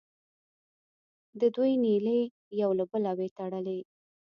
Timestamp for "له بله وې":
2.79-3.27